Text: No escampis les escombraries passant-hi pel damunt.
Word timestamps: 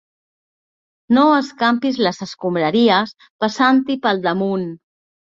No 1.17 1.25
escampis 1.41 1.99
les 2.07 2.19
escombraries 2.25 3.13
passant-hi 3.43 3.99
pel 4.07 4.23
damunt. 4.25 4.65